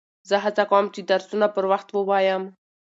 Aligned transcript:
زه 0.29 0.35
هڅه 0.45 0.63
کوم، 0.71 0.85
چي 0.93 1.01
درسونه 1.09 1.47
پر 1.55 1.65
وخت 1.71 1.87
ووایم. 1.91 2.43